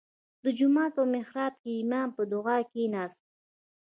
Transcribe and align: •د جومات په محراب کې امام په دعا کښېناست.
•د 0.43 0.45
جومات 0.57 0.91
په 0.97 1.03
محراب 1.13 1.53
کې 1.61 1.71
امام 1.83 2.09
په 2.17 2.23
دعا 2.31 2.57
کښېناست. 2.69 3.23